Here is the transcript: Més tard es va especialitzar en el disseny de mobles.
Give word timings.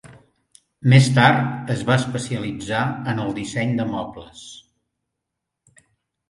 Més 0.93 1.09
tard 1.17 1.69
es 1.73 1.83
va 1.89 1.97
especialitzar 2.03 2.79
en 3.13 3.21
el 3.27 3.31
disseny 3.41 3.75
de 3.81 3.87
mobles. 3.93 4.43